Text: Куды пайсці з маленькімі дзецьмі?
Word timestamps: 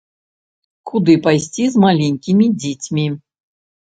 Куды 0.91 1.13
пайсці 1.27 1.67
з 1.75 1.83
маленькімі 1.83 2.45
дзецьмі? 2.61 3.05